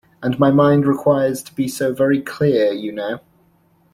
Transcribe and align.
And 0.23 0.39
my 0.39 0.49
mind 0.49 0.87
requires 0.87 1.43
to 1.43 1.53
be 1.53 1.67
so 1.67 1.93
very 1.93 2.23
clear, 2.23 2.71
you 2.73 2.91
know! 2.91 3.19